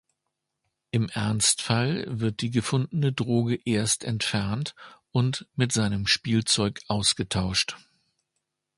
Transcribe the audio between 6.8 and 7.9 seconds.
ausgetauscht.